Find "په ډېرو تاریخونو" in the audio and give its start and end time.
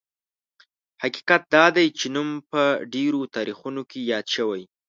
2.51-3.81